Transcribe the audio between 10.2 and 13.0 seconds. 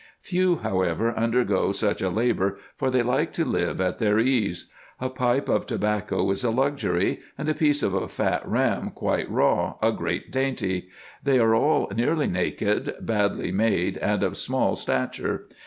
dainty. They are all nearly naked,